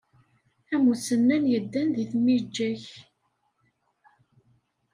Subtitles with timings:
[0.73, 2.83] Am usennan yeddan deg tmiǧa-k.